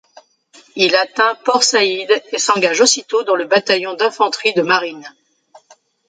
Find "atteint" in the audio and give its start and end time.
0.95-1.35